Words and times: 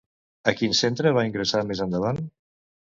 A 0.51 0.53
quin 0.61 0.73
centre 0.79 1.13
va 1.19 1.27
ingressar 1.31 1.65
més 1.71 1.87
endavant? 1.89 2.25